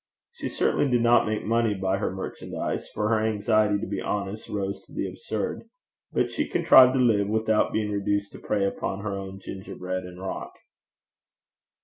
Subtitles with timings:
[0.31, 4.49] She certainly did not make money by her merchandise, for her anxiety to be honest
[4.49, 5.65] rose to the absurd;
[6.11, 10.19] but she contrived to live without being reduced to prey upon her own gingerbread and
[10.19, 10.53] rock.